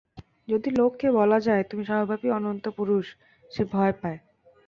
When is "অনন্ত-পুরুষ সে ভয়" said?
2.29-3.93